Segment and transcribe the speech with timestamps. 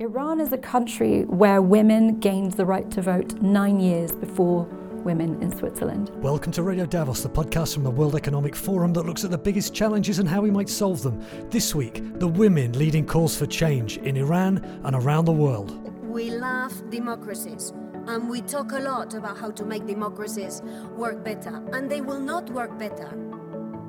[0.00, 4.62] Iran is a country where women gained the right to vote nine years before
[5.02, 6.12] women in Switzerland.
[6.22, 9.38] Welcome to Radio Davos, the podcast from the World Economic Forum that looks at the
[9.38, 11.20] biggest challenges and how we might solve them.
[11.50, 15.76] This week, the women leading calls for change in Iran and around the world.
[16.08, 17.72] We love democracies
[18.06, 20.62] and we talk a lot about how to make democracies
[20.94, 23.18] work better, and they will not work better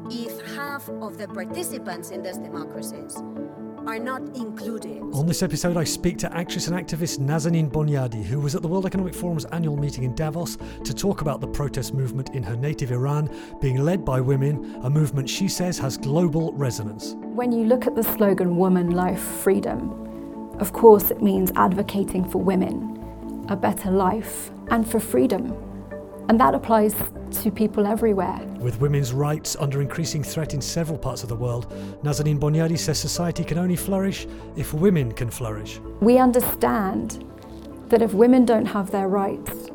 [0.09, 3.21] if half of the participants in those democracies
[3.89, 5.01] are not included.
[5.13, 8.67] On this episode, I speak to actress and activist Nazanin Boniadi, who was at the
[8.67, 12.55] World Economic Forum's annual meeting in Davos to talk about the protest movement in her
[12.55, 17.15] native Iran being led by women, a movement she says has global resonance.
[17.19, 22.37] When you look at the slogan Woman, Life, Freedom, of course it means advocating for
[22.37, 22.95] women,
[23.49, 25.68] a better life, and for freedom.
[26.29, 26.93] And that applies
[27.41, 28.39] to people everywhere.
[28.59, 31.71] With women's rights under increasing threat in several parts of the world,
[32.03, 35.79] Nazanin Boniadi says society can only flourish if women can flourish.
[36.01, 37.25] We understand
[37.87, 39.71] that if women don't have their rights,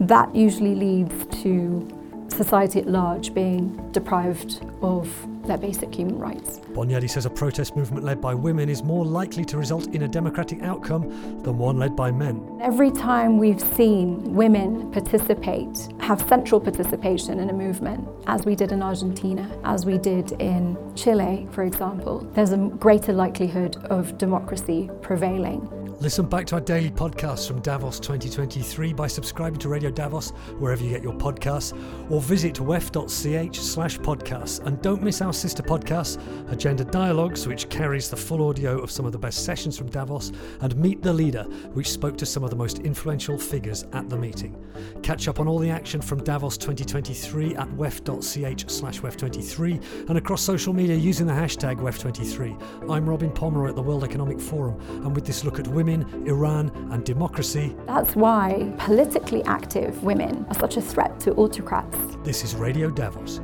[0.00, 1.88] that usually leads to
[2.26, 5.08] society at large being deprived of
[5.44, 6.60] their basic human rights.
[6.72, 10.08] Boniadi says a protest movement led by women is more likely to result in a
[10.08, 11.08] democratic outcome
[11.42, 12.58] than one led by men.
[12.62, 18.72] Every time we've seen women participate, have central participation in a movement, as we did
[18.72, 24.90] in Argentina, as we did in Chile, for example, there's a greater likelihood of democracy
[25.00, 25.68] prevailing.
[26.02, 30.82] Listen back to our daily podcast from Davos 2023 by subscribing to Radio Davos wherever
[30.82, 31.72] you get your podcasts
[32.10, 34.66] or visit wef.ch slash podcasts.
[34.66, 36.20] And don't miss our sister podcast,
[36.52, 40.30] Agenda Dialogues, which carries the full audio of some of the best sessions from Davos,
[40.60, 44.16] and Meet the Leader, which spoke to some of the most influential figures at the
[44.18, 44.62] meeting.
[45.02, 50.42] Catch up on all the action from Davos 2023 at wef.ch slash wef23 and across
[50.42, 52.90] social media using the hashtag wef23.
[52.90, 56.68] I'm Robin Pomeroy at the World Economic Forum, and with this look at women, Iran,
[56.92, 57.74] and democracy.
[57.86, 61.96] That's why politically active women are such a threat to autocrats.
[62.22, 63.40] This is Radio Davos.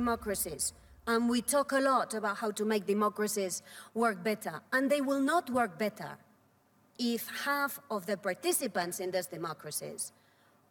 [0.00, 0.72] Democracies.
[1.06, 3.62] And we talk a lot about how to make democracies
[4.02, 4.54] work better.
[4.72, 6.12] And they will not work better
[6.98, 10.12] if half of the participants in those democracies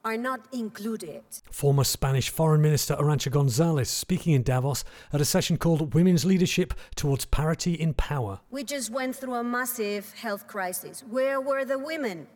[0.04, 1.24] are not included.
[1.50, 6.74] Former Spanish Foreign Minister Arancha González speaking in Davos at a session called Women's Leadership
[6.96, 8.42] Towards Parity in Power.
[8.52, 11.04] We just went through a massive health crisis.
[11.10, 12.28] Where were the women?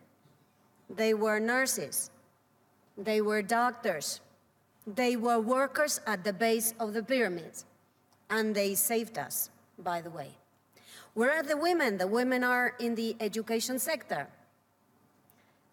[0.89, 2.11] They were nurses,
[2.97, 4.21] they were doctors,
[4.87, 7.65] they were workers at the base of the pyramids,
[8.29, 10.29] and they saved us, by the way.
[11.13, 11.97] Where are the women?
[11.97, 14.27] The women are in the education sector.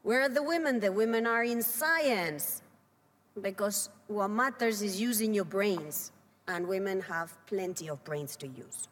[0.02, 0.80] Where are the women?
[0.80, 2.62] The women are in science
[3.40, 6.12] because what matters is using your brains,
[6.48, 8.88] and women have plenty of brains to use.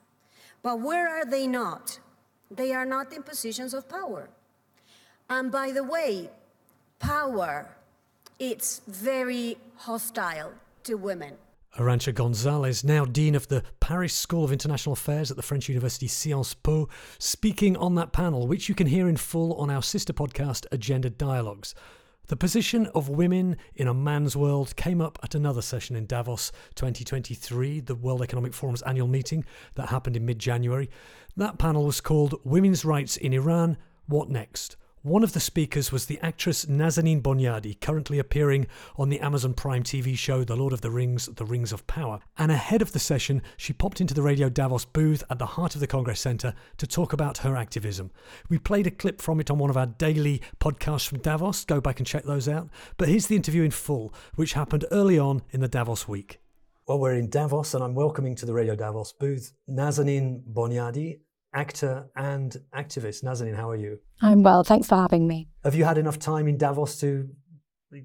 [0.62, 1.98] But where are they not?
[2.50, 4.28] They are not in positions of power.
[5.28, 6.30] And by the way,
[6.98, 7.74] power,
[8.38, 10.52] it's very hostile
[10.84, 11.34] to women.
[11.78, 16.06] Arancha González, now Dean of the Paris School of International Affairs at the French University
[16.06, 16.88] Sciences Po,
[17.18, 21.08] speaking on that panel, which you can hear in full on our sister podcast, Agenda
[21.08, 21.74] Dialogues.
[22.26, 26.52] The position of women in a man's world came up at another session in Davos
[26.74, 29.44] 2023, the World Economic Forum's annual meeting
[29.74, 30.90] that happened in mid January.
[31.36, 34.76] That panel was called Women's Rights in Iran What Next?
[35.04, 39.82] One of the speakers was the actress Nazanin Boniadi, currently appearing on the Amazon Prime
[39.82, 42.20] TV show The Lord of the Rings, The Rings of Power.
[42.38, 45.74] And ahead of the session, she popped into the Radio Davos booth at the heart
[45.74, 48.12] of the Congress Centre to talk about her activism.
[48.48, 51.64] We played a clip from it on one of our daily podcasts from Davos.
[51.64, 52.68] Go back and check those out.
[52.96, 56.38] But here's the interview in full, which happened early on in the Davos week.
[56.86, 61.22] Well, we're in Davos, and I'm welcoming to the Radio Davos booth Nazanin Boniadi,
[61.54, 63.22] actor and activist.
[63.24, 63.98] Nazanin, how are you?
[64.20, 64.64] I'm well.
[64.64, 65.48] Thanks for having me.
[65.64, 67.28] Have you had enough time in Davos to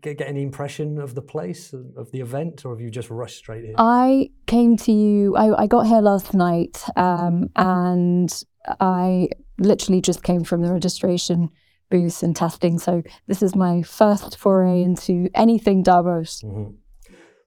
[0.02, 3.38] get, get any impression of the place, of the event, or have you just rushed
[3.38, 3.75] straight in?
[3.78, 8.44] I came to you, I, I got here last night um, and
[8.79, 9.29] I
[9.59, 11.49] literally just came from the registration
[11.90, 12.79] booth and testing.
[12.79, 16.41] So this is my first foray into anything Davos.
[16.41, 16.76] Mm-hmm.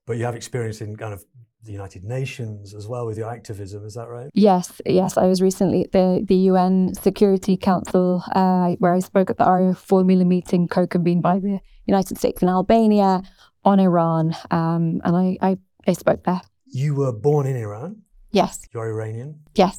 [0.06, 1.24] But you have experience in kind of
[1.64, 4.30] the United Nations as well with your activism, is that right?
[4.34, 5.16] Yes, yes.
[5.16, 9.44] I was recently at the, the UN Security Council uh, where I spoke at the
[9.44, 13.22] Arria Formula meeting co convened by the United States and Albania
[13.64, 14.34] on Iran.
[14.50, 16.40] Um, and I, I, I spoke there.
[16.66, 18.02] You were born in Iran?
[18.30, 18.66] Yes.
[18.72, 19.40] You're Iranian?
[19.54, 19.78] Yes.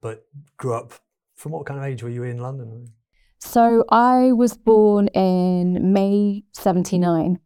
[0.00, 0.24] But
[0.56, 0.94] grew up,
[1.34, 2.92] from what kind of age were you in London?
[3.40, 7.38] So I was born in May 79.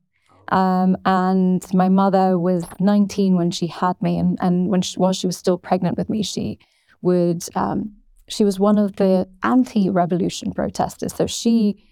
[0.49, 5.13] Um, and my mother was 19 when she had me, and, and when she, while
[5.13, 6.59] she was still pregnant with me, she
[7.01, 7.93] would um,
[8.29, 11.15] she was one of the anti-revolution protesters.
[11.15, 11.85] So she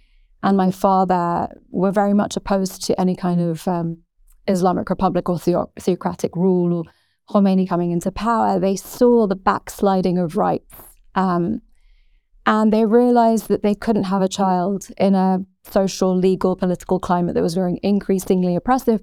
[0.42, 3.98] and my father were very much opposed to any kind of um,
[4.46, 5.38] Islamic Republic or
[5.78, 6.84] theocratic rule or
[7.28, 8.58] Khomeini coming into power.
[8.58, 10.74] They saw the backsliding of rights.
[11.14, 11.60] Um,
[12.50, 17.34] and they realized that they couldn't have a child in a social, legal, political climate
[17.34, 19.00] that was very increasingly oppressive,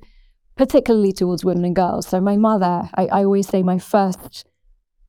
[0.58, 2.08] particularly towards women and girls.
[2.08, 4.46] So my mother, I, I always say my first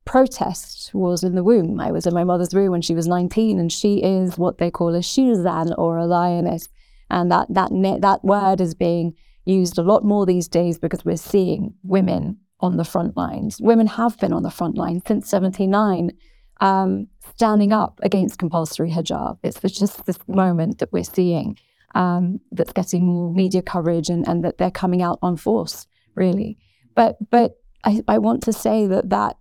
[0.04, 1.80] protest was in the womb.
[1.80, 4.70] I was in my mother's room when she was 19, and she is what they
[4.70, 6.68] call a shirzan or a lioness.
[7.10, 7.70] And that, that,
[8.02, 12.76] that word is being used a lot more these days because we're seeing women on
[12.76, 13.60] the front lines.
[13.60, 16.12] Women have been on the front line since 79,
[16.60, 19.38] um, standing up against compulsory hijab.
[19.42, 21.58] It's just this moment that we're seeing
[21.94, 26.58] um, that's getting more media coverage and, and that they're coming out on force, really.
[26.94, 29.36] But, but I, I want to say that, that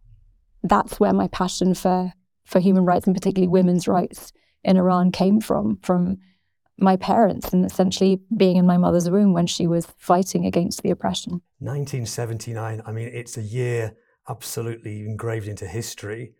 [0.63, 2.13] that's where my passion for,
[2.45, 4.31] for human rights and particularly women's rights
[4.63, 6.17] in Iran came from, from
[6.77, 10.91] my parents and essentially being in my mother's room when she was fighting against the
[10.91, 11.41] oppression.
[11.59, 13.95] 1979, I mean, it's a year
[14.29, 16.33] absolutely engraved into history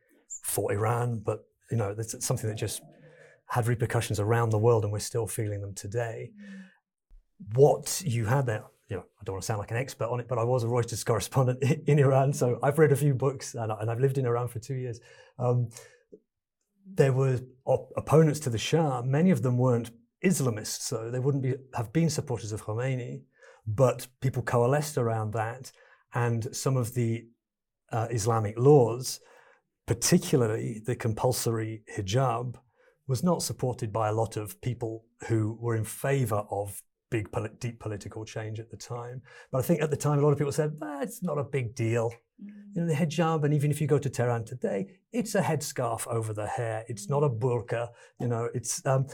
[0.44, 2.82] for Iran, but you know, it's something that just
[3.48, 6.32] had repercussions around the world and we're still feeling them today.
[7.54, 10.20] What you had there, you know, I don't want to sound like an expert on
[10.20, 13.56] it, but I was a Reuters correspondent in Iran, so I've read a few books
[13.56, 15.00] and, I've lived in Iran for two years.
[15.40, 15.70] Um,
[16.86, 19.02] there were op- opponents to the Shah.
[19.02, 19.92] Many of them weren't
[20.24, 23.22] Islamists, so they wouldn't be, have been supporters of Khomeini,
[23.66, 25.72] but people coalesced around that,
[26.14, 27.28] and some of the
[27.92, 29.20] uh, Islamic laws,
[29.88, 32.56] particularly the compulsory hijab,
[33.08, 37.30] was not supported by a lot of people who were in favor of big,
[37.60, 39.22] deep political change at the time.
[39.52, 41.44] But I think at the time, a lot of people said, ah, it's not a
[41.44, 42.10] big deal.
[42.44, 42.60] Mm-hmm.
[42.76, 46.06] You know, the hijab, and even if you go to Tehran today, it's a headscarf
[46.08, 46.84] over the hair.
[46.88, 47.88] It's not a burqa.
[48.20, 48.86] You know, it's.
[48.86, 49.08] Um,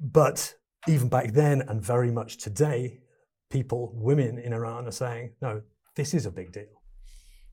[0.00, 0.54] but
[0.86, 3.00] even back then, and very much today,
[3.50, 5.62] people, women in Iran, are saying, no,
[5.96, 6.82] this is a big deal.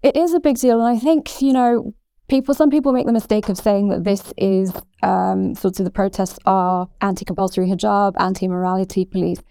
[0.04, 1.94] It is a big deal, and I think you know,
[2.32, 2.56] people.
[2.56, 4.74] Some people make the mistake of saying that this is
[5.04, 9.44] um, sort of the protests are anti-compulsory hijab, anti-morality police.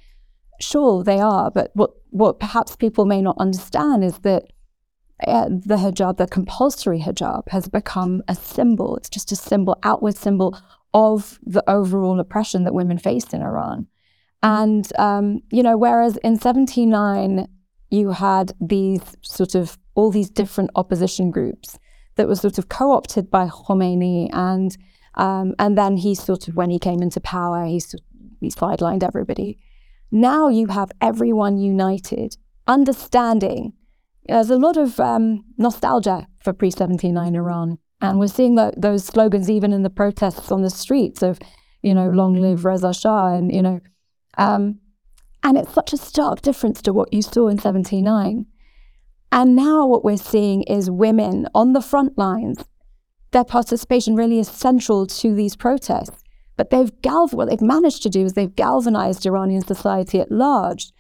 [0.60, 4.42] Sure, they are, but what what perhaps people may not understand is that
[5.26, 8.96] uh, the hijab, the compulsory hijab, has become a symbol.
[8.96, 10.58] It's just a symbol, outward symbol
[10.92, 13.86] of the overall oppression that women faced in Iran.
[14.42, 17.46] And, um, you know, whereas in 79,
[17.90, 21.78] you had these sort of all these different opposition groups
[22.20, 24.28] that was sort of co opted by Khomeini.
[24.30, 24.76] And,
[25.14, 27.80] um, and then he sort of, when he came into power, he,
[28.40, 29.58] he sidelined everybody.
[30.12, 32.36] Now you have everyone united,
[32.66, 33.72] understanding.
[34.26, 37.78] There's a lot of um, nostalgia for pre 79 Iran.
[38.02, 41.38] And we're seeing that, those slogans even in the protests on the streets of,
[41.82, 43.80] you know, long live Reza Shah and, you know,
[44.36, 44.78] um,
[45.42, 48.44] and it's such a stark difference to what you saw in 79.
[49.32, 52.64] And now what we're seeing is women on the front lines.
[53.30, 56.24] Their participation really is central to these protests.
[56.56, 60.92] But they've galv- what they've managed to do is they've galvanized Iranian society at large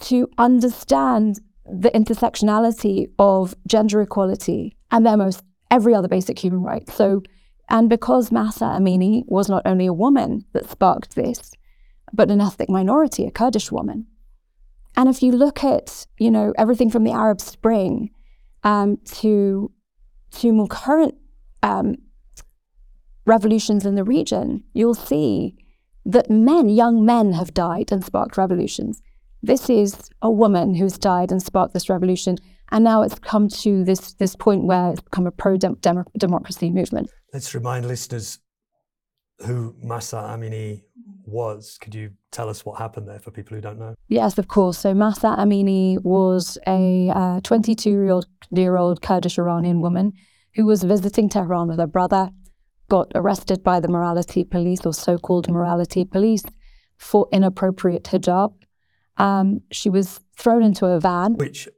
[0.00, 6.88] to understand the intersectionality of gender equality and their most every other basic human right.
[6.88, 7.22] So,
[7.68, 11.52] and because Mahsa Amini was not only a woman that sparked this,
[12.12, 14.06] but an ethnic minority, a Kurdish woman.
[14.96, 18.10] And if you look at, you know, everything from the Arab Spring
[18.62, 19.70] um, to
[20.32, 21.14] to more current
[21.62, 21.96] um,
[23.26, 25.56] revolutions in the region, you'll see
[26.04, 29.02] that men, young men, have died and sparked revolutions.
[29.42, 32.36] This is a woman who's died and sparked this revolution.
[32.70, 37.10] And now it's come to this, this point where it's become a pro democracy movement.
[37.32, 38.38] Let's remind listeners
[39.46, 40.82] who Mahsa Amini
[41.24, 41.78] was.
[41.80, 43.94] Could you tell us what happened there for people who don't know?
[44.08, 44.78] Yes, of course.
[44.78, 50.12] So Mahsa Amini was a 22 year old year old Kurdish Iranian woman
[50.54, 52.30] who was visiting Tehran with her brother,
[52.88, 56.44] got arrested by the morality police or so called morality police
[56.98, 58.52] for inappropriate hijab.
[59.16, 61.34] Um, she was thrown into a van.
[61.34, 61.68] Which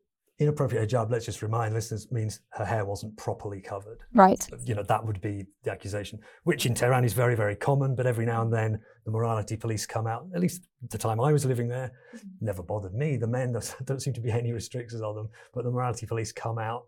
[0.43, 3.99] inappropriate hijab, let's just remind listeners, means her hair wasn't properly covered.
[4.13, 4.47] Right.
[4.65, 8.07] You know, that would be the accusation, which in Tehran is very, very common, but
[8.07, 11.45] every now and then the morality police come out, at least the time I was
[11.45, 12.29] living there, mm-hmm.
[12.41, 13.17] never bothered me.
[13.17, 16.59] The men, don't seem to be any restrictions on them, but the morality police come
[16.59, 16.87] out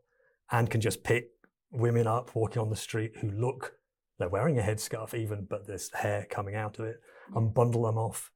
[0.50, 1.30] and can just pick
[1.70, 3.75] women up walking on the street who look,
[4.18, 7.00] they're wearing a headscarf even, but there's hair coming out of it,
[7.34, 8.30] and bundle them off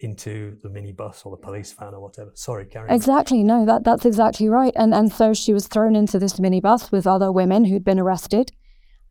[0.00, 2.30] into the minibus or the police van or whatever.
[2.34, 2.90] Sorry, Karen.
[2.92, 3.42] Exactly.
[3.42, 4.72] No, that that's exactly right.
[4.76, 8.52] And and so she was thrown into this minibus with other women who'd been arrested,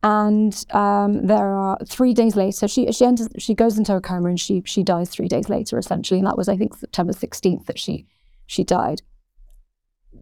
[0.02, 4.28] And um, there are three days later, she she enters, she goes into a coma
[4.28, 6.20] and she she dies three days later, essentially.
[6.20, 8.06] And that was, I think, September 16th that she
[8.46, 9.00] she died.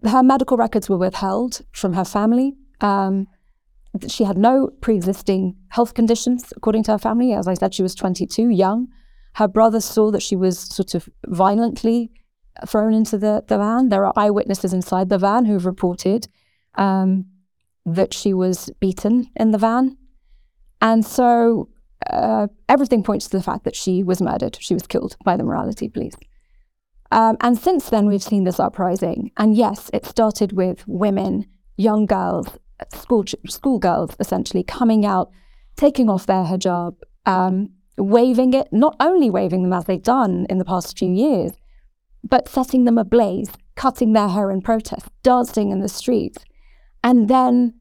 [0.05, 2.55] Her medical records were withheld from her family.
[2.81, 3.27] Um,
[4.09, 7.33] she had no pre-existing health conditions, according to her family.
[7.33, 8.89] As I said, she was 22, young.
[9.35, 12.11] Her brother saw that she was sort of violently
[12.67, 13.89] thrown into the, the van.
[13.89, 16.29] There are eyewitnesses inside the van who've reported
[16.75, 17.27] um,
[17.87, 19.97] that she was beaten in the van.
[20.81, 21.69] And so
[22.11, 24.59] uh, everything points to the fact that she was murdered.
[24.61, 26.15] She was killed by the morality police.
[27.11, 29.33] Um, and since then, we've seen this uprising.
[29.37, 31.47] And yes, it started with women,
[31.77, 32.49] young girls,
[32.95, 35.31] school schoolgirls essentially coming out,
[35.77, 36.97] taking off their hijab,
[37.27, 37.71] um,
[38.03, 41.53] waving it, not only waving them as they've done in the past few years,
[42.23, 46.45] but setting them ablaze, cutting their hair in protest, dancing in the streets.
[47.03, 47.75] And then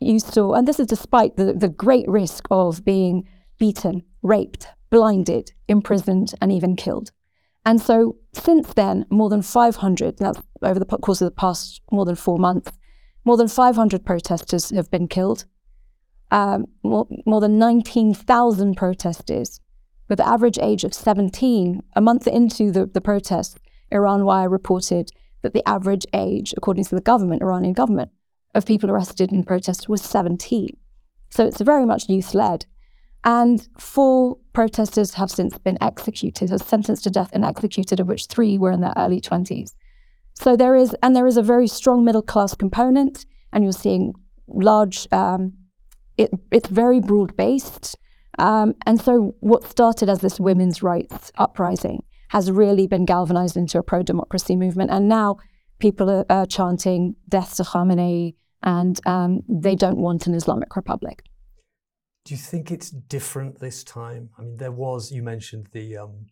[0.00, 3.28] you saw, and this is despite the, the great risk of being
[3.58, 7.10] beaten, raped, blinded, imprisoned, and even killed.
[7.66, 12.04] And so since then, more than 500, that's over the course of the past more
[12.04, 12.72] than four months,
[13.24, 15.46] more than 500 protesters have been killed.
[16.30, 19.60] Um, more, more than 19,000 protesters
[20.08, 21.82] with the average age of 17.
[21.96, 23.58] A month into the, the protest,
[23.90, 25.10] Iran Wire reported
[25.42, 28.10] that the average age, according to the government, Iranian government,
[28.54, 30.76] of people arrested in protest was 17.
[31.30, 32.66] So it's very much youth led.
[33.24, 38.26] And four protesters have since been executed, or sentenced to death and executed, of which
[38.26, 39.74] three were in their early 20s.
[40.34, 44.12] So there is, and there is a very strong middle class component, and you're seeing
[44.46, 45.54] large, um,
[46.18, 47.96] it, it's very broad based.
[48.38, 53.78] Um, and so what started as this women's rights uprising has really been galvanized into
[53.78, 54.90] a pro democracy movement.
[54.90, 55.36] And now
[55.78, 61.22] people are, are chanting death to Khamenei, and um, they don't want an Islamic Republic.
[62.24, 64.30] Do you think it's different this time?
[64.38, 66.26] I mean, there was you mentioned the um,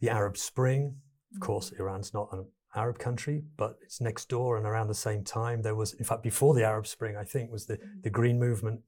[0.00, 0.96] the Arab Spring.
[1.34, 5.24] Of course, Iran's not an Arab country, but it's next door, and around the same
[5.24, 8.38] time, there was, in fact, before the Arab Spring, I think, was the the Green
[8.38, 8.80] Movement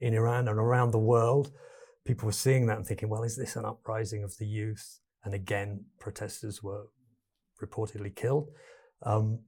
[0.00, 1.50] in Iran and around the world.
[2.08, 5.00] People were seeing that and thinking, well, is this an uprising of the youth?
[5.24, 6.84] And again, protesters were
[7.62, 8.48] reportedly killed.
[9.02, 9.40] Um,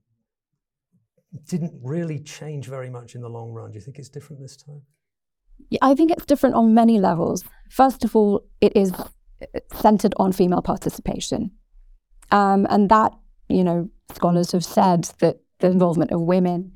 [1.49, 3.71] didn't really change very much in the long run.
[3.71, 4.83] Do you think it's different this time?
[5.71, 7.43] Yeah, I think it's different on many levels.
[7.71, 8.93] First of all, it is
[9.73, 11.49] centered on female participation.
[12.29, 13.11] Um, and that,
[13.49, 16.73] you know, scholars have said that the involvement of women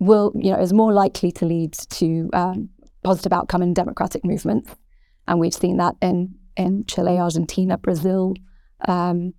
[0.00, 2.70] will, you know, is more likely to lead to um,
[3.04, 4.74] positive outcome in democratic movements.
[5.26, 8.34] And we've seen that in, in Chile, Argentina, Brazil.
[8.86, 9.34] Um,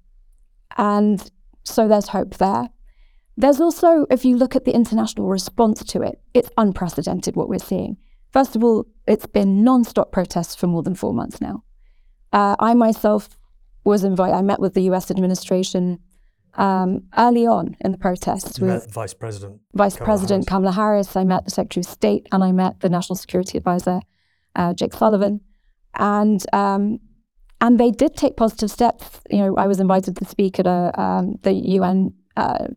[0.77, 1.29] and
[1.63, 2.69] so there's hope there.
[3.37, 7.59] There's also, if you look at the international response to it, it's unprecedented what we're
[7.59, 7.97] seeing.
[8.31, 11.63] First of all, it's been non-stop protests for more than four months now.
[12.31, 13.37] Uh, I myself
[13.83, 15.99] was invited, I met with the US administration
[16.55, 18.59] um, early on in the protests.
[18.59, 19.61] You with Vice President.
[19.73, 20.49] Vice Kamala President Harris.
[20.49, 21.15] Kamala Harris.
[21.15, 24.01] I met the Secretary of State and I met the National Security Advisor,
[24.55, 25.41] uh, Jake Sullivan.
[25.95, 26.99] And um,
[27.59, 29.21] and they did take positive steps.
[29.29, 32.67] You know, I was invited to speak at a um, the UN uh,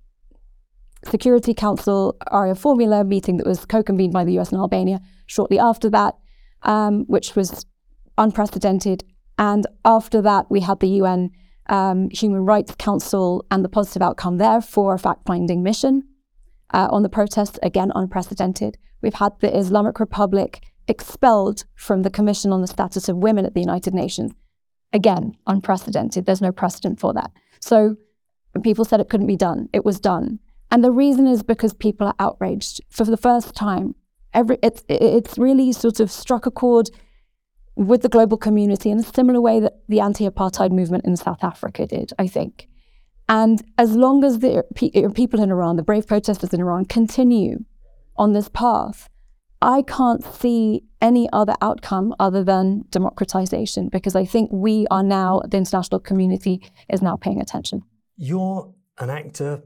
[1.05, 5.91] Security Council Arria formula meeting that was co-convened by the US and Albania shortly after
[5.91, 6.15] that,
[6.63, 7.67] um, which was
[8.19, 9.05] unprecedented.
[9.39, 11.31] And after that, we had the UN
[11.69, 16.05] um, Human Rights Council and the positive outcome there for a fact-finding mission
[16.73, 18.79] uh, on the protests, again unprecedented.
[19.03, 23.55] We've had the Islamic Republic expelled from the Commission on the Status of Women at
[23.55, 24.33] the United Nations.
[24.93, 26.27] Again, unprecedented.
[26.27, 27.31] There's no precedent for that.
[27.61, 27.97] So
[28.63, 29.69] people said it couldn't be done.
[29.73, 30.39] It was done.
[30.71, 32.81] And the reason is because people are outraged.
[32.91, 33.95] For the first time,
[34.33, 36.91] every, it's, it's really sort of struck a chord
[37.77, 41.43] with the global community in a similar way that the anti apartheid movement in South
[41.43, 42.69] Africa did, I think.
[43.29, 44.65] And as long as the
[45.15, 47.65] people in Iran, the brave protesters in Iran, continue
[48.17, 49.09] on this path,
[49.65, 55.43] I can't see any other outcome other than democratization because I think we are now,
[55.49, 57.83] the international community is now paying attention.
[58.17, 59.63] You're an actor,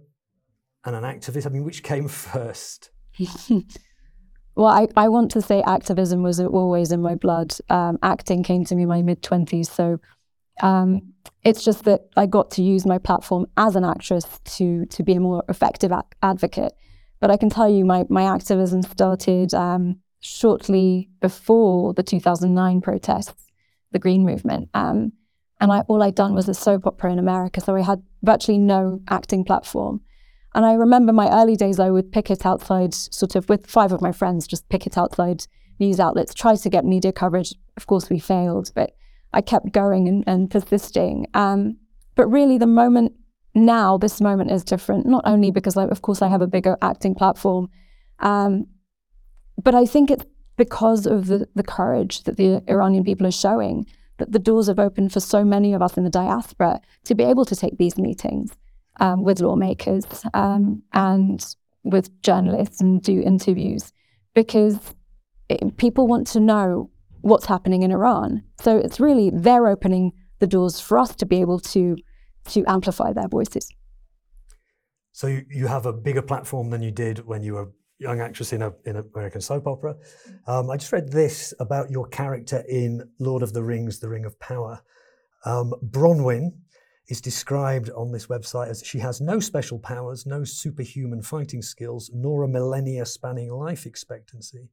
[0.85, 1.47] and an activist?
[1.47, 2.91] I mean, which came first?
[4.55, 7.55] well, I, I want to say activism was always in my blood.
[7.69, 9.67] Um, acting came to me in my mid 20s.
[9.67, 9.99] So
[10.63, 11.13] um,
[11.45, 14.25] it's just that I got to use my platform as an actress
[14.57, 16.73] to, to be a more effective a- advocate.
[17.21, 23.51] But I can tell you, my, my activism started um, shortly before the 2009 protests,
[23.93, 24.69] the Green Movement.
[24.75, 25.13] Um,
[25.61, 27.61] and I, all I'd done was a soap opera in America.
[27.61, 30.01] So I had virtually no acting platform.
[30.55, 34.01] And I remember my early days, I would picket outside, sort of with five of
[34.01, 35.47] my friends, just picket outside
[35.79, 37.55] news outlets, try to get media coverage.
[37.77, 38.93] Of course, we failed, but
[39.33, 41.27] I kept going and, and persisting.
[41.35, 41.77] Um,
[42.15, 43.13] but really, the moment
[43.55, 46.77] now, this moment is different, not only because, like, of course, I have a bigger
[46.83, 47.69] acting platform,
[48.21, 48.67] um,
[49.63, 50.25] but I think it's
[50.57, 53.87] because of the, the courage that the Iranian people are showing
[54.19, 57.25] that the doors have opened for so many of us in the diaspora to be
[57.25, 58.53] able to take these meetings
[59.01, 63.93] um, with lawmakers um, and with journalists and do interviews
[64.35, 64.95] because
[65.49, 66.91] it, people want to know
[67.21, 68.43] what's happening in Iran.
[68.61, 71.97] So it's really they're opening the doors for us to be able to
[72.49, 73.69] to amplify their voices.
[75.13, 78.53] So you, have a bigger platform than you did when you were a young actress
[78.53, 79.97] in a in an American soap opera.
[80.47, 84.25] Um, I just read this about your character in Lord of the Rings: The Ring
[84.25, 84.81] of Power.
[85.45, 86.53] Um, Bronwyn
[87.09, 92.11] is described on this website as she has no special powers, no superhuman fighting skills,
[92.15, 94.69] nor a millennia-spanning life expectancy.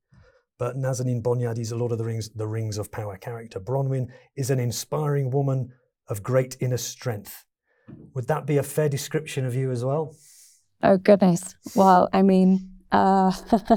[0.60, 4.60] But Nazanin Boniadi's Lord of the Rings: The Rings of Power character, Bronwyn, is an
[4.60, 5.72] inspiring woman
[6.08, 7.46] of great inner strength.
[8.14, 10.16] Would that be a fair description of you as well?
[10.84, 11.56] Oh goodness!
[11.76, 13.32] Well, I mean, uh,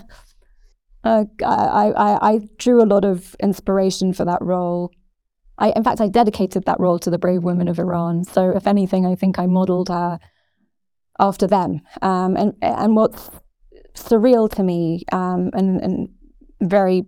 [1.05, 4.93] uh, I, I, I drew a lot of inspiration for that role.
[5.59, 8.25] I, in fact, I dedicated that role to the brave women of Iran.
[8.25, 10.19] So, if anything, I think I modeled her
[11.19, 11.81] after them.
[12.03, 13.31] Um, and and what's
[13.95, 16.09] surreal to me um, and, and
[16.61, 17.05] very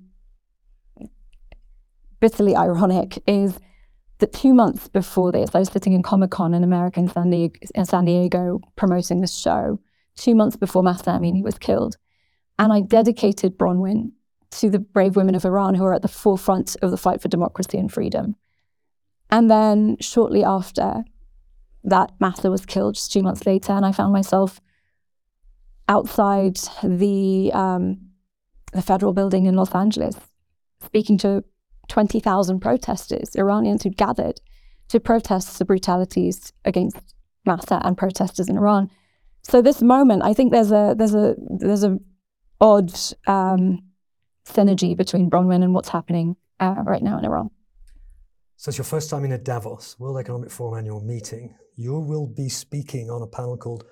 [2.20, 3.58] bitterly ironic is
[4.20, 7.30] that two months before this, I was sitting in Comic Con in America in San,
[7.30, 9.80] Diego, in San Diego promoting this show
[10.16, 11.96] two months before Mahsa Amini was killed.
[12.58, 14.12] And I dedicated Bronwyn
[14.52, 17.28] to the brave women of Iran who are at the forefront of the fight for
[17.28, 18.36] democracy and freedom.
[19.30, 21.04] And then shortly after
[21.84, 24.60] that, Mahsa was killed just two months later, and I found myself
[25.88, 28.10] outside the um,
[28.72, 30.16] the federal building in Los Angeles,
[30.84, 31.44] speaking to
[31.90, 34.40] 20,000 protesters, Iranians who'd gathered
[34.88, 38.90] to protest the brutalities against Mahsa and protesters in Iran.
[39.42, 41.98] So this moment, I think there's a there's a there's a
[42.60, 42.92] odd
[43.26, 43.80] um,
[44.46, 47.50] synergy between Bronwyn and what's happening uh, right now in Iran.
[48.56, 51.54] So it's your first time in a Davos World Economic Forum annual meeting.
[51.76, 53.84] You will be speaking on a panel called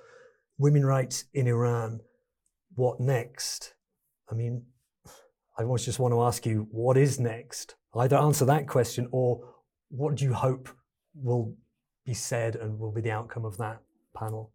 [0.57, 2.01] "Women Rights in Iran:
[2.75, 3.73] What Next?"
[4.31, 4.65] I mean,
[5.59, 7.75] I almost just want to ask you, what is next?
[7.93, 9.41] Either answer that question, or
[9.89, 10.69] what do you hope
[11.13, 11.53] will
[12.05, 13.81] be said and will be the outcome of that
[14.15, 14.53] panel?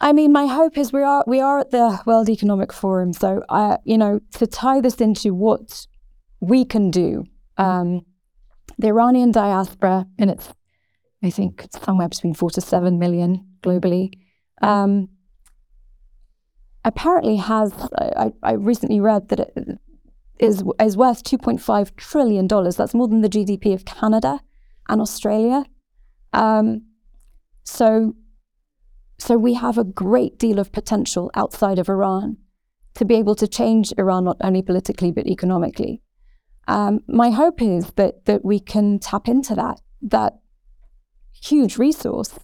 [0.00, 3.42] I mean, my hope is we are we are at the World Economic Forum, so
[3.48, 5.88] I, you know, to tie this into what
[6.38, 7.24] we can do.
[7.56, 8.02] Um,
[8.78, 10.52] the Iranian diaspora, and it's,
[11.20, 14.12] I think, somewhere between four to seven million globally,
[14.62, 15.08] um,
[16.84, 17.72] apparently has.
[17.98, 19.80] I, I recently read that it
[20.38, 22.76] is is worth two point five trillion dollars.
[22.76, 24.40] That's more than the GDP of Canada
[24.88, 25.64] and Australia.
[26.32, 26.82] Um,
[27.64, 28.14] so
[29.18, 32.36] so we have a great deal of potential outside of Iran
[32.94, 36.02] to be able to change Iran not only politically but economically.
[36.68, 40.38] Um, my hope is that that we can tap into that that
[41.32, 42.38] huge resource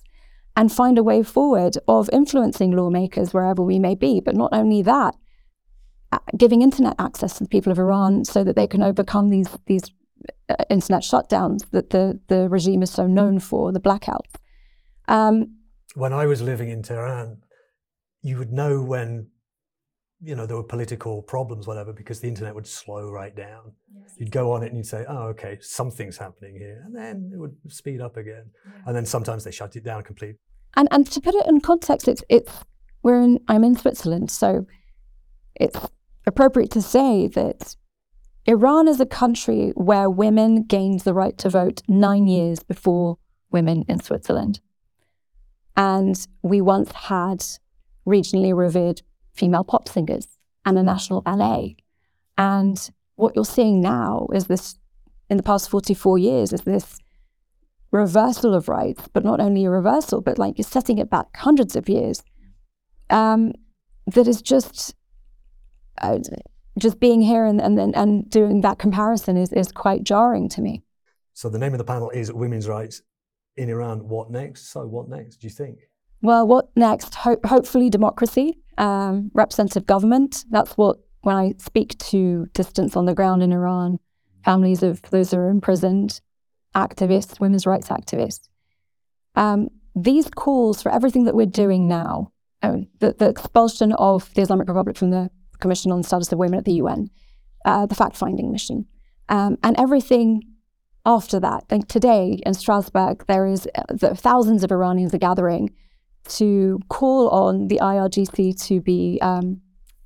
[0.57, 4.21] and find a way forward of influencing lawmakers wherever we may be.
[4.21, 5.15] But not only that,
[6.37, 9.91] giving internet access to the people of Iran so that they can overcome these these
[10.49, 14.35] uh, internet shutdowns that the the regime is so known for, the blackouts.
[15.09, 15.59] Um,
[15.95, 17.39] when I was living in Tehran,
[18.23, 19.29] you would know when
[20.21, 23.73] you know there were political problems, whatever, because the internet would slow right down.
[23.95, 24.15] Yes.
[24.19, 27.39] You'd go on it and you'd say, "Oh, okay, something's happening here," and then it
[27.39, 28.51] would speed up again.
[28.65, 28.83] Yeah.
[28.87, 30.39] And then sometimes they shut it down completely.
[30.77, 32.53] And and to put it in context, it's it's
[33.03, 34.67] we're in I'm in Switzerland, so
[35.57, 35.79] it's
[36.27, 37.77] appropriate to say that
[38.47, 43.19] Iran is a country where women gained the right to vote nine years before
[43.51, 44.61] women in Switzerland.
[45.77, 47.45] And we once had
[48.07, 51.77] regionally revered female pop singers and a national ballet.
[52.37, 54.79] And what you're seeing now is this,
[55.31, 56.99] in the past 44 years, is this
[57.91, 61.77] reversal of rights, but not only a reversal, but like you're setting it back hundreds
[61.77, 62.23] of years.
[63.11, 63.53] Um,
[64.07, 64.95] that is just,
[65.99, 66.19] uh,
[66.79, 70.83] just being here and, and, and doing that comparison is, is quite jarring to me.
[71.35, 73.03] So the name of the panel is Women's Rights
[73.57, 74.71] in Iran, what next?
[74.71, 75.81] So, what next, do you think?
[76.23, 77.15] Well, what next?
[77.17, 80.45] Ho- hopefully, democracy, um, representative government.
[80.51, 83.99] That's what, when I speak to distance on the ground in Iran,
[84.45, 86.21] families of those who are imprisoned,
[86.75, 88.49] activists, women's rights activists,
[89.35, 94.43] um, these calls for everything that we're doing now, oh, the, the expulsion of the
[94.43, 95.31] Islamic Republic from the
[95.63, 97.09] Commission on the Status of Women at the UN,
[97.65, 98.87] uh, the fact finding mission.
[99.29, 100.43] Um, and everything
[101.07, 105.71] after that, like today in Strasbourg, there is uh, thousands of Iranians are gathering
[106.29, 109.61] to call on the IRGC to be um,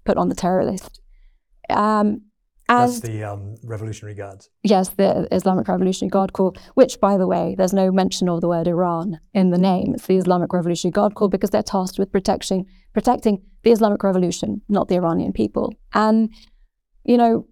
[0.05, 1.01] put on the terror list.
[1.69, 2.23] Um,
[2.69, 4.49] That's the um, Revolutionary Guards.
[4.63, 8.49] Yes, the Islamic Revolutionary Guard Corps, which, by the way, there's no mention of the
[8.49, 9.95] word Iran in the name.
[9.95, 14.63] It's the Islamic Revolutionary Guard Corps because they're tasked with protecting protecting the Islamic Revolution,
[14.69, 15.75] not the Iranian people.
[15.93, 16.31] And
[17.05, 17.47] you know,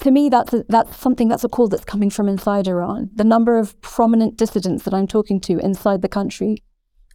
[0.00, 3.08] to me, that's a, that's something that's a call that's coming from inside Iran.
[3.14, 6.62] The number of prominent dissidents that I'm talking to inside the country,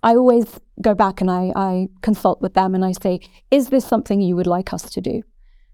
[0.01, 3.19] I always go back and I, I consult with them and I say,
[3.51, 5.21] is this something you would like us to do?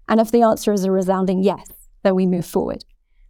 [0.08, 1.66] And if the answer is a resounding yes,
[2.02, 2.84] then we move forward.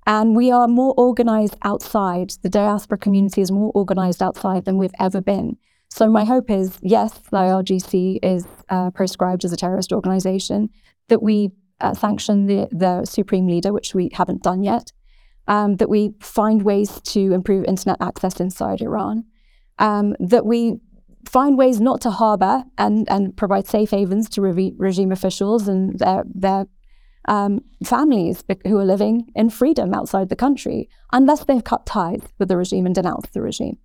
[0.04, 2.32] And we are more organized outside.
[2.42, 5.58] The diaspora community is more organized outside than we've ever been.
[5.92, 10.70] So my hope is, yes, the IRGC is uh, proscribed as a terrorist organization,
[11.08, 11.50] that we
[11.82, 14.90] uh, sanction the, the supreme leader, which we haven't done yet,
[15.48, 19.24] um, that we find ways to improve internet access inside Iran,
[19.78, 20.78] um, that we
[21.28, 25.98] find ways not to harbor and, and provide safe havens to re- regime officials and
[25.98, 26.64] their, their
[27.28, 32.48] um, families who are living in freedom outside the country, unless they've cut ties with
[32.48, 33.76] the regime and denounced the regime.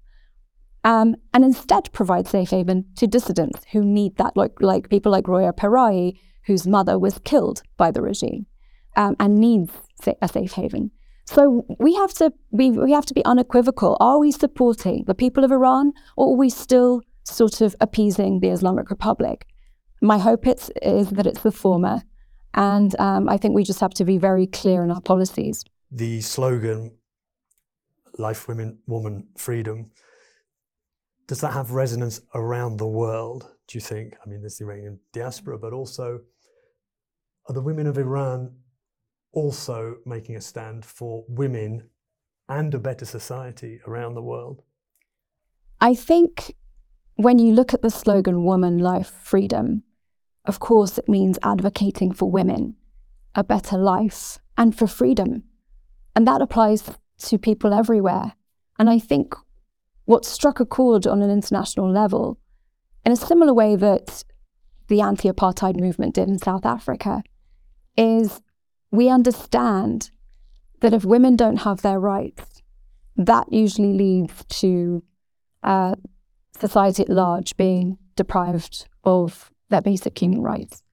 [0.87, 5.27] Um, and instead provide safe haven to dissidents who need that, like, like people like
[5.27, 8.45] Roya Piraei, whose mother was killed by the regime
[8.95, 9.73] um, and needs
[10.21, 10.91] a safe haven.
[11.25, 13.97] So we have to be we have to be unequivocal.
[13.99, 18.47] Are we supporting the people of Iran, or are we still sort of appeasing the
[18.47, 19.45] Islamic Republic?
[20.01, 22.03] My hope is, is that it's the former,
[22.53, 25.65] and um, I think we just have to be very clear in our policies.
[25.91, 26.81] The slogan
[28.17, 29.91] "Life, Women, Woman, Freedom"
[31.27, 33.47] does that have resonance around the world?
[33.67, 34.15] Do you think?
[34.25, 36.21] I mean, there's the Iranian diaspora, but also
[37.47, 38.55] are the women of Iran
[39.33, 41.89] also making a stand for women
[42.49, 44.63] and a better society around the world?
[45.79, 46.55] I think
[47.15, 49.83] when you look at the slogan Woman, Life, Freedom,
[50.45, 52.75] of course it means advocating for women,
[53.35, 55.43] a better life, and for freedom.
[56.15, 58.33] And that applies to people everywhere.
[58.79, 59.35] And I think
[60.07, 62.39] what struck a chord on an international level,
[63.05, 64.23] in a similar way that
[64.87, 67.21] the anti apartheid movement did in South Africa,
[67.97, 68.41] is
[68.89, 70.11] we understand
[70.79, 72.61] that if women don't have their rights,
[73.17, 75.03] that usually leads to
[75.63, 75.95] uh,
[76.57, 80.83] society at large being deprived of their basic human rights.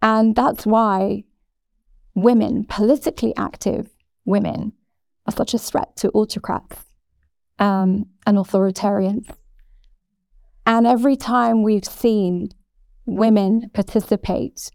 [0.00, 1.24] And that's why
[2.14, 3.90] women, politically active
[4.24, 4.74] women,
[5.26, 6.91] are such a threat to autocrats
[7.62, 9.30] um, and authoritarians.
[10.66, 12.48] And every time we've seen
[13.06, 14.70] women participate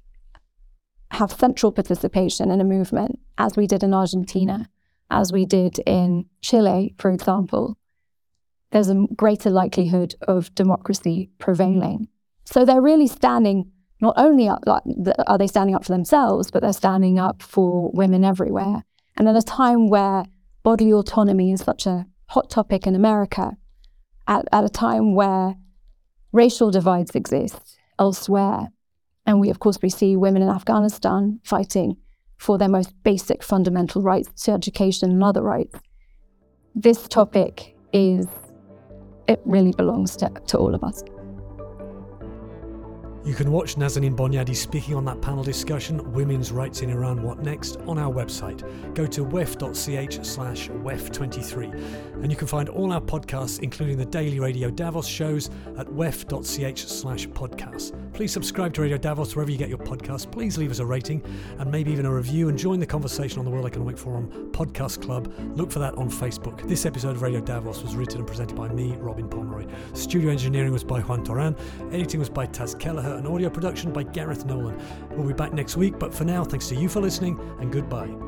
[1.11, 4.69] have central participation in a movement, as we did in Argentina,
[5.09, 7.77] as we did in Chile, for example,
[8.71, 12.07] there's a greater likelihood of democracy prevailing.
[12.45, 17.17] So they're really standing not only are they standing up for themselves, but they're standing
[17.19, 18.83] up for women everywhere.
[19.17, 20.25] And at a time where
[20.61, 23.57] bodily autonomy is such a hot topic in America,
[24.27, 25.55] at, at a time where
[26.31, 28.67] racial divides exist elsewhere,
[29.25, 31.97] and we, of course, we see women in Afghanistan fighting
[32.37, 35.79] for their most basic fundamental rights to education and other rights.
[36.75, 38.27] This topic is,
[39.27, 41.03] it really belongs to, to all of us.
[43.27, 47.39] You can watch Nazanin Boniadi speaking on that panel discussion, Women's Rights in Iran What
[47.39, 48.63] Next, on our website.
[48.95, 52.23] Go to wef.ch slash wef23.
[52.23, 56.87] And you can find all our podcasts, including the daily Radio Davos shows, at wef.ch
[56.87, 57.91] slash podcasts.
[58.13, 60.29] Please subscribe to Radio Davos wherever you get your podcasts.
[60.29, 61.23] Please leave us a rating
[61.59, 65.01] and maybe even a review and join the conversation on the World Economic Forum Podcast
[65.01, 65.31] Club.
[65.55, 66.67] Look for that on Facebook.
[66.67, 69.67] This episode of Radio Davos was written and presented by me, Robin Pomeroy.
[69.93, 71.57] Studio engineering was by Juan Toran.
[71.93, 74.81] Editing was by Taz Kelleher and audio production by Gareth Nolan.
[75.11, 78.26] We'll be back next week, but for now, thanks to you for listening and goodbye.